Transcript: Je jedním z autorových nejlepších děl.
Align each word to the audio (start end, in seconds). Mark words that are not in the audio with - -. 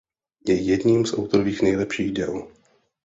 Je 0.47 0.53
jedním 0.61 1.05
z 1.05 1.13
autorových 1.19 1.61
nejlepších 1.61 2.11
děl. 2.11 2.47